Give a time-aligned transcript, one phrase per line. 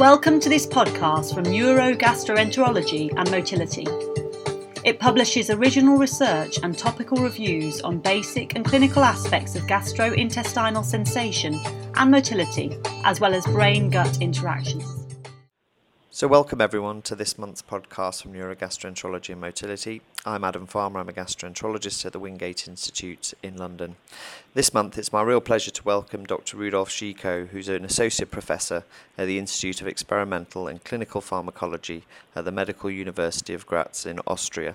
[0.00, 3.86] Welcome to this podcast from Neurogastroenterology and Motility.
[4.82, 11.60] It publishes original research and topical reviews on basic and clinical aspects of gastrointestinal sensation
[11.96, 14.99] and motility, as well as brain gut interactions.
[16.12, 20.02] So, welcome everyone to this month's podcast from Neurogastroenterology and Motility.
[20.26, 23.94] I'm Adam Farmer, I'm a gastroenterologist at the Wingate Institute in London.
[24.52, 26.56] This month, it's my real pleasure to welcome Dr.
[26.56, 28.82] Rudolf Schiekow, who's an associate professor
[29.16, 32.02] at the Institute of Experimental and Clinical Pharmacology
[32.34, 34.74] at the Medical University of Graz in Austria.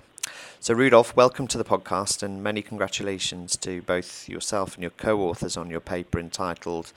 [0.58, 5.20] So, Rudolf, welcome to the podcast and many congratulations to both yourself and your co
[5.20, 6.94] authors on your paper entitled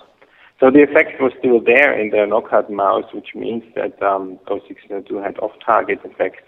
[0.59, 5.17] So the effect was still there in the knockout mouse, which means that um, 0602
[5.17, 6.43] had off-target effects.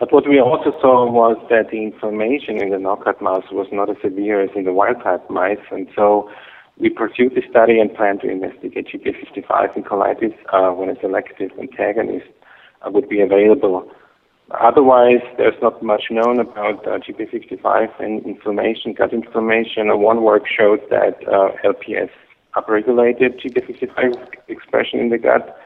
[0.00, 3.90] But what we also saw was that the inflammation in the knockout mouse was not
[3.90, 6.30] as severe as in the wild-type mice, and so
[6.78, 11.50] we pursued the study and plan to investigate GP55 in colitis uh, when a selective
[11.60, 12.26] antagonist
[12.82, 13.88] uh, would be available.
[14.60, 19.86] Otherwise, there's not much known about uh, GPR55 and inflammation, gut inflammation.
[20.00, 22.10] One work showed that uh, LPS
[22.56, 25.60] upregulated GPR55 expression in the gut.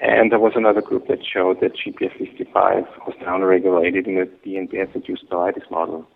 [0.00, 5.70] And there was another group that showed that GPR55 was downregulated in the DNPS-induced colitis
[5.70, 6.06] model.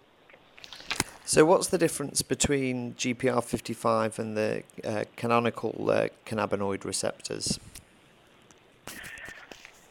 [1.24, 7.60] So, what's the difference between GPR55 and the uh, canonical uh, cannabinoid receptors?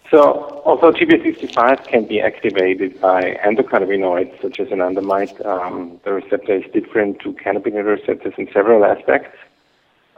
[0.10, 6.64] So, although GPR55 can be activated by endocannabinoids such as anandamide, um, the receptor is
[6.72, 9.38] different to cannabinoid receptors in several aspects.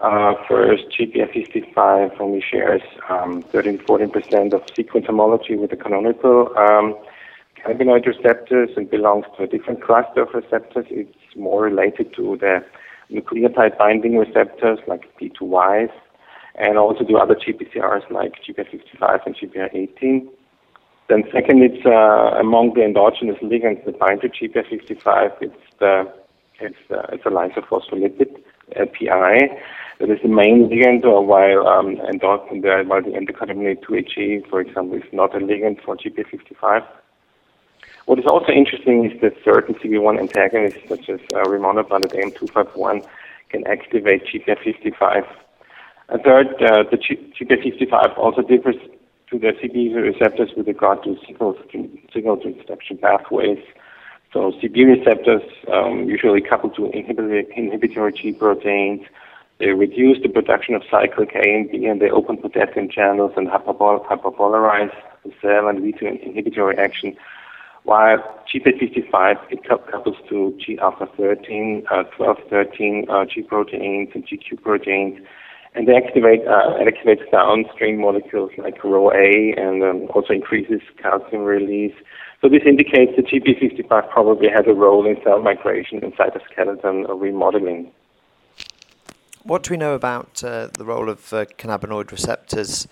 [0.02, 6.96] Uh, first, GPR55 only shares um, 13 14% of sequence homology with the canonical um,
[7.58, 10.86] cannabinoid receptors and belongs to a different cluster of receptors.
[10.90, 12.64] It's more related to the
[13.12, 15.92] nucleotide binding receptors like P2Ys
[16.56, 20.28] and also to other GPCRs like GPR55 and GPR18.
[21.10, 25.42] Then second, it's uh, among the endogenous ligands that bind to GPR55.
[25.42, 26.14] It's the
[26.62, 28.42] it's, uh, it's a lysophospholipid,
[28.76, 29.60] LPI.
[30.00, 34.62] That is the main ligand, or while um, endorphin, the, while the endocannabinoid 2-HE, for
[34.62, 36.88] example, is not a ligand for GPR55.
[38.06, 43.06] What is also interesting is that certain CB1 antagonists, such as uh, rimonabant at AM251,
[43.50, 45.28] can activate GPR55.
[46.10, 48.78] A third, uh, the GPR55 also differs
[49.30, 51.58] to the CB receptors with regard to signal,
[52.14, 53.60] signal transduction pathways.
[54.32, 59.02] So CB receptors um, usually couple to inhibitory, inhibitory G proteins,
[59.60, 63.48] they reduce the production of cyclic A and B, and they open potassium channels and
[63.50, 64.94] hyperpolarize
[65.26, 67.16] the cell and lead to an inhibitory action.
[67.84, 68.20] While
[68.54, 74.62] GP55 it couples to G alpha 13, uh, 12, 13 uh, G proteins and GQ
[74.62, 75.20] proteins,
[75.76, 81.96] and they activate uh, activates downstream molecules like RhoA and um, also increases calcium release.
[82.42, 87.92] So this indicates that GP55 probably has a role in cell migration and cytoskeleton remodeling.
[89.44, 92.88] What do we know about uh, the role of uh, cannabinoid receptors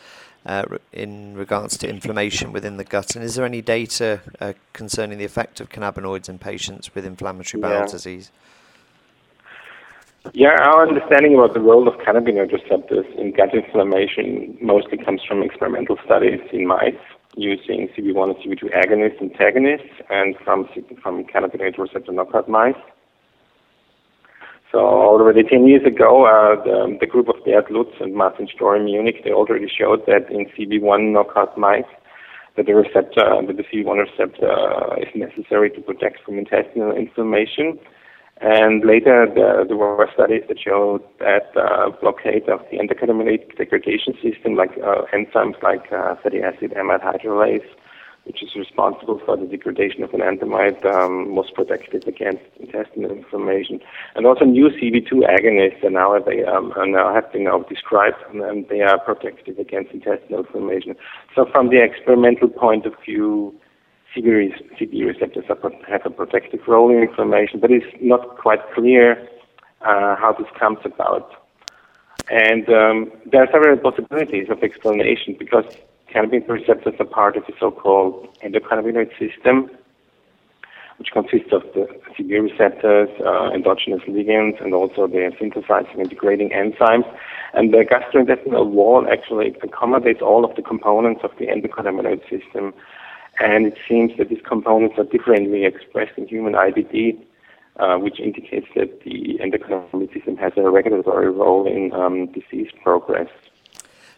[0.45, 0.63] uh,
[0.93, 3.15] in regards to inflammation within the gut?
[3.15, 7.61] And is there any data uh, concerning the effect of cannabinoids in patients with inflammatory
[7.61, 7.85] bowel yeah.
[7.88, 8.31] disease?
[10.33, 15.41] Yeah, our understanding about the role of cannabinoid receptors in gut inflammation mostly comes from
[15.41, 16.95] experimental studies in mice
[17.35, 20.67] using CB1 and CB2 agonists, antagonists, and from,
[21.01, 22.75] from cannabinoid receptor knockout mice.
[24.71, 28.75] So already 10 years ago, uh, the, the, group of Bert Lutz and Martin Storr
[28.75, 31.87] in Munich, they already showed that in CB1 knockout mice,
[32.57, 37.79] that the receptor, that the CB1 receptor uh, is necessary to protect from intestinal inflammation.
[38.41, 44.13] And later, the, there were studies that showed that uh, blockade of the endocannabinoid degradation
[44.21, 47.65] system, like uh, enzymes like uh, fatty acid amide hydrolase,
[48.27, 53.79] which is responsible for the degradation of an enanthamide, um, was protective against intestinal inflammation.
[54.15, 58.18] And also new CB2 agonists are now, they, um, are now have been now described,
[58.33, 60.95] and they are protective against intestinal inflammation.
[61.33, 63.56] So from the experimental point of view,
[64.15, 69.27] CB, receptors have a protective role in inflammation, but it's not quite clear
[69.81, 71.31] uh, how this comes about.
[72.29, 75.65] And um, there are several possibilities of explanation because
[76.17, 79.69] cannabinoid receptors are part of the so-called endocannabinoid system,
[80.97, 81.87] which consists of the
[82.17, 87.07] CB receptors, uh, endogenous ligands, and also the synthesizing and degrading enzymes.
[87.53, 92.73] And the gastrointestinal wall actually accommodates all of the components of the endocannabinoid system.
[93.39, 97.19] And it seems that these components are differently expressed in human IBD,
[97.79, 103.29] uh, which indicates that the endocannabinoid system has a regulatory role in um, disease progress.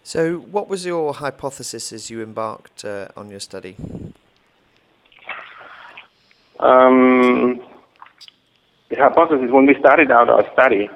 [0.03, 3.75] So, what was your hypothesis as you embarked uh, on your study?
[6.59, 7.61] Um,
[8.89, 10.89] the hypothesis when we started out our study,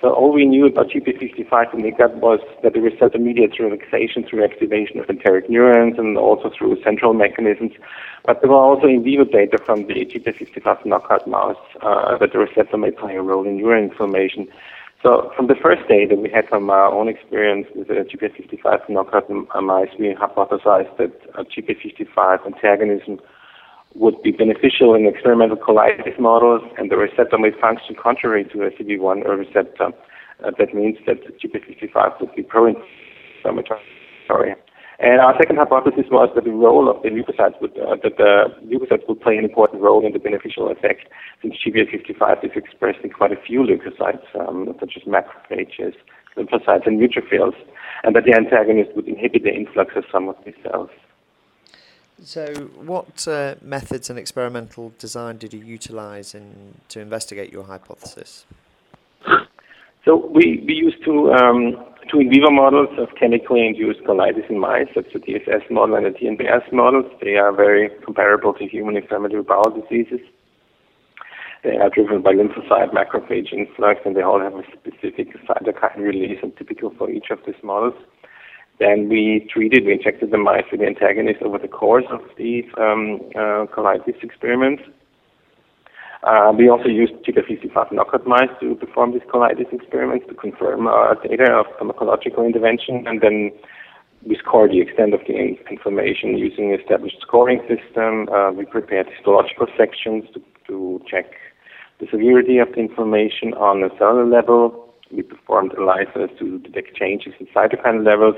[0.00, 4.22] so all we knew about GP55 in the gut was that the receptor mediates relaxation
[4.22, 7.72] through activation of enteric neurons and also through central mechanisms.
[8.26, 12.38] But there were also in vivo data from the GP55 knockout mouse uh, that the
[12.38, 14.48] receptor may play a role in neuroinflammation.
[15.04, 19.28] So from the first data we had from our own experience with the GP55 knockout
[19.28, 23.20] mice, we hypothesized that GP55 antagonism
[23.94, 28.70] would be beneficial in experimental colitis models, and the receptor may function contrary to a
[28.70, 29.90] CB1 receptor.
[30.42, 34.54] Uh, that means that GP55 would be pro-inflammatory.
[35.00, 38.54] And our second hypothesis was that the role of the leukocytes would, uh, that the
[38.64, 41.08] leukocytes would play an important role in the beneficial effect,
[41.42, 45.94] since GP55 is expressed in quite a few leukocytes, um, such as macrophages,
[46.36, 47.54] lymphocytes, and neutrophils,
[48.04, 50.90] and that the antagonist would inhibit the influx of some of these cells.
[52.22, 52.46] So,
[52.76, 58.46] what uh, methods and experimental design did you utilize in, to investigate your hypothesis?
[60.04, 61.84] So, we, we used two, um,
[62.14, 64.86] two in vivo models of chemically induced colitis in mice.
[64.94, 67.02] That's the TSS model and the TNBS model.
[67.20, 70.20] They are very comparable to human inflammatory bowel diseases.
[71.64, 76.38] They are driven by lymphocyte macrophage influx, and they all have a specific cytokine release
[76.42, 77.94] and typical for each of these models.
[78.78, 82.64] Then we treated, we injected the mice with the antagonist over the course of these
[82.78, 84.82] um, uh, colitis experiments.
[86.24, 91.16] Uh, we also used GP55 knockout mice to perform these colitis experiments to confirm our
[91.16, 93.52] data of pharmacological intervention, and then
[94.26, 95.34] we scored the extent of the
[95.70, 98.28] inflammation using established scoring system.
[98.30, 101.26] Uh, we prepared histological sections to, to check
[102.00, 104.94] the severity of the inflammation on a cellular level.
[105.12, 108.36] We performed ELISAs to detect changes in cytokine levels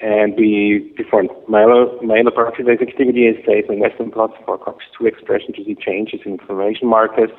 [0.00, 6.20] and we performed myeloperoxidase activity assays and Western blots for COX-2 expression to see changes
[6.24, 7.30] in inflammation markers.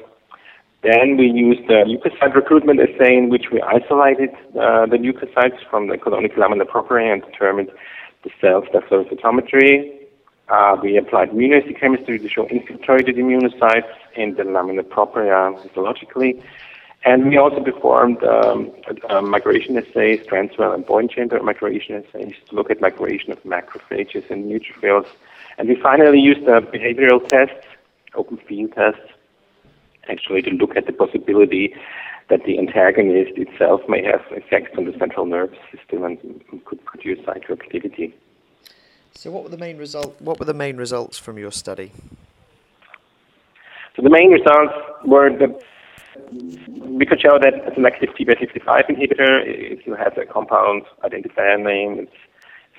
[0.82, 5.88] Then we used the leukocyte recruitment assay in which we isolated uh, the leukocytes from
[5.88, 7.70] the colonic lamina propria and determined
[8.24, 9.96] the cell cytometry.
[10.50, 16.42] Uh, we applied immunohistochemistry to show infiltrated immunocytes in the lamina propria histologically.
[17.06, 18.72] And we also performed um,
[19.30, 24.52] migration assays, transwell and Boyne chamber migration assays to look at migration of macrophages and
[24.52, 25.08] neutrophils.
[25.58, 27.66] And we finally used uh, behavioral tests,
[28.16, 29.14] open field tests,
[30.10, 31.74] actually to look at the possibility
[32.30, 36.20] that the antagonist itself may have effects on the central nervous system and
[36.66, 38.14] could produce psychoactivity.
[39.14, 40.22] So, what were the main result?
[40.22, 41.92] What were the main results from your study?
[43.96, 44.74] So, the main results
[45.06, 45.62] were that
[46.32, 52.00] we could show that a selective TP55 inhibitor, if you have a compound identifier name,
[52.00, 52.12] it's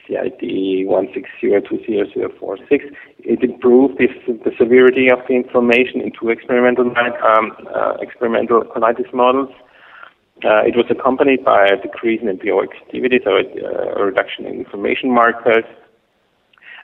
[0.06, 8.62] CID 160200046, it improved the severity of the inflammation in two experimental um, uh, experimental
[8.62, 9.50] colitis models.
[10.44, 14.46] Uh, it was accompanied by a decrease in MPO activity, so a, uh, a reduction
[14.46, 15.64] in inflammation markers,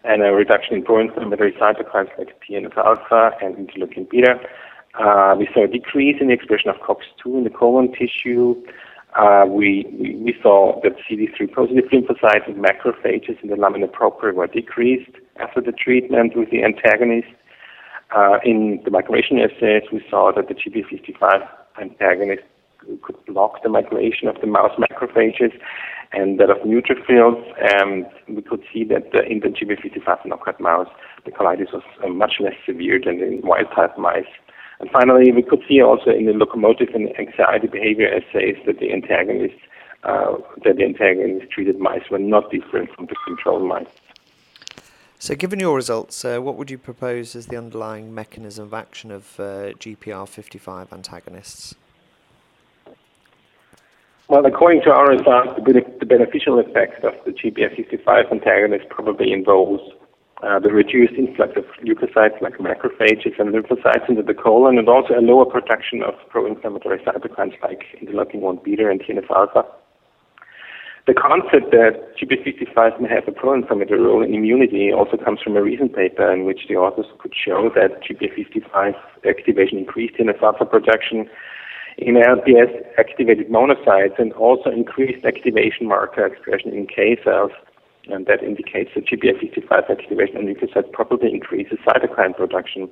[0.05, 4.39] and a reduction in pro-inflammatory cytokines like TNF alpha and interleukin beta.
[4.99, 8.55] Uh, we saw a decrease in the expression of COX2 in the colon tissue.
[9.15, 14.47] Uh, we, we, saw that CD3 positive lymphocytes and macrophages in the lamina propria were
[14.47, 15.11] decreased
[15.41, 17.29] after the treatment with the antagonist.
[18.15, 21.49] Uh, in the migration assays, we saw that the GP55
[21.81, 22.43] antagonist
[23.03, 25.53] could block the migration of the mouse macrophages
[26.13, 27.43] and that of neutrophils.
[27.79, 30.89] And we could see that the, in the GP55 knockout mouse,
[31.25, 34.25] the colitis was uh, much less severe than in wild type mice.
[34.81, 38.93] And finally, we could see also in the locomotive and anxiety behavior assays that the
[38.93, 39.61] antagonists,
[40.05, 43.87] uh, that the antagonist treated mice were not different from the control mice.
[45.19, 49.11] So, given your results, uh, what would you propose as the underlying mechanism of action
[49.11, 51.75] of uh, GPR55 antagonists?
[54.29, 59.83] Well, according to our results, the beneficial effect of the GPR55 antagonist probably involves
[60.43, 65.15] uh, the reduced influx of leukocytes like macrophages and lymphocytes into the colon, and also
[65.15, 69.65] a lower production of pro-inflammatory cytokines like interleukin 1 beta and TNF alpha.
[71.07, 75.63] The concept that GPR55 may have a pro-inflammatory role in immunity also comes from a
[75.63, 81.31] recent paper in which the authors could show that GPR55 activation increased TNF alpha production
[81.99, 87.53] in LPS activated monocytes and also increased activation marker expression in K cells.
[88.09, 92.91] And that indicates that GPR55 activation on leukocytes probably increases cytokine production.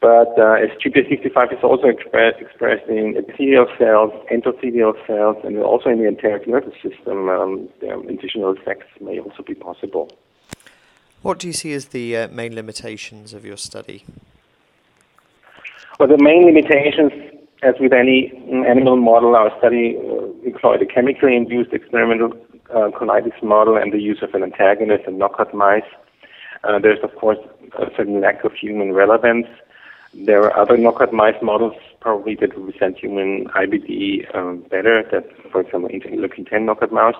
[0.00, 5.90] But uh, as GPR55 is also express, expressed in epithelial cells, endothelial cells, and also
[5.90, 7.68] in the enteric nervous system, um,
[8.08, 10.10] additional effects may also be possible.
[11.20, 14.04] What do you see as the uh, main limitations of your study?
[15.98, 17.12] Well, the main limitations,
[17.62, 18.32] as with any
[18.66, 22.32] animal model, our study uh, employed a chemically induced experimental
[22.72, 25.82] uh, colitis model and the use of an antagonist and knockout mice.
[26.64, 27.38] Uh, there's, of course,
[27.78, 29.46] a certain lack of human relevance.
[30.12, 35.60] There are other knockout mice models probably that represent human IBD um, better, that, for
[35.60, 37.16] example, interleukin 10 knockout mouse.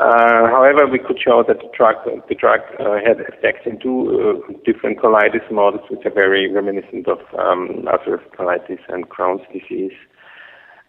[0.00, 1.94] Uh, however, we could show that the drug,
[2.28, 7.06] the drug uh, had effects in two uh, different colitis models, which are very reminiscent
[7.06, 9.92] of um, ulcerative colitis and Crohn's disease.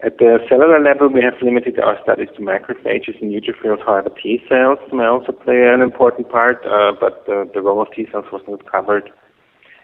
[0.04, 3.84] At the cellular level, we have limited our studies to macrophages and neutrophils.
[3.86, 8.06] However, T cells may also play an important part, uh, but the role of T
[8.12, 9.10] cells was not covered.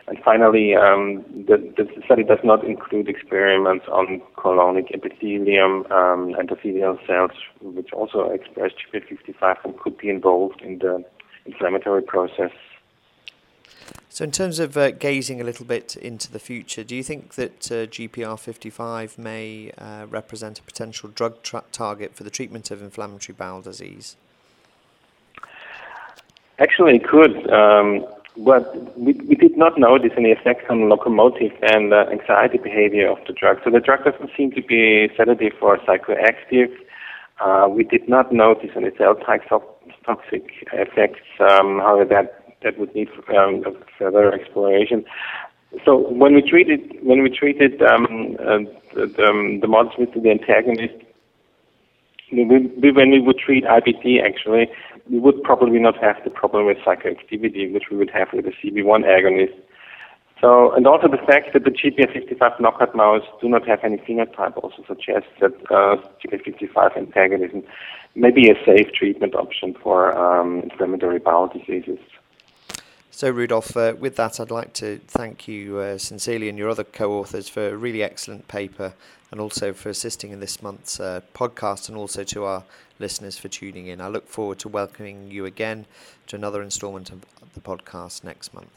[0.08, 6.98] And finally, um, the, the, study does not include experiments on colonic epithelium um, endothelial
[7.08, 11.06] cells, which also express GPR55 and could be involved in the
[11.46, 12.52] inflammatory process.
[14.14, 17.36] So, in terms of uh, gazing a little bit into the future, do you think
[17.36, 22.82] that uh, GPR55 may uh, represent a potential drug tra- target for the treatment of
[22.82, 24.18] inflammatory bowel disease?
[26.60, 27.50] Actually, it could.
[27.54, 33.10] Um, but we, we did not notice any effects on locomotive and uh, anxiety behavior
[33.10, 33.60] of the drug.
[33.64, 36.70] So the drug doesn't seem to be sedative or psychoactive.
[37.40, 41.22] Uh, we did not notice any cell toxic effects.
[41.40, 43.64] Um, however, that that would need um,
[43.98, 45.04] further exploration.
[45.86, 48.60] So when we treated when we treated um, uh,
[48.94, 50.96] the, um, the with the antagonist,
[52.32, 54.68] we, we, when we would treat IBD, actually,
[55.10, 58.52] we would probably not have the problem with psychoactivity, which we would have with the
[58.52, 59.58] CB1 agonist.
[60.42, 64.58] So, and also the fact that the GPR55 knockout mouse do not have any phenotype
[64.58, 67.64] also suggests that uh, GPR55 antagonism
[68.16, 72.00] may be a safe treatment option for um, inflammatory bowel diseases.
[73.14, 76.86] So, Rudolf, uh, with that, I'd like to thank you uh, sincerely and your other
[76.86, 78.94] co authors for a really excellent paper
[79.30, 82.64] and also for assisting in this month's uh, podcast and also to our
[83.00, 84.00] listeners for tuning in.
[84.00, 85.86] I look forward to welcoming you again
[86.28, 87.22] to another instalment of
[87.54, 88.72] the podcast next month.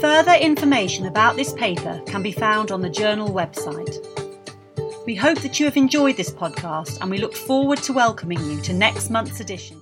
[0.00, 3.94] Further information about this paper can be found on the journal website.
[5.06, 8.60] We hope that you have enjoyed this podcast and we look forward to welcoming you
[8.62, 9.79] to next month's edition.